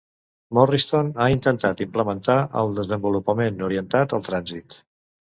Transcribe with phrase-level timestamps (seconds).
[0.57, 4.79] Morristown ha intentat implementar el desenvolupament orientat al trànsit.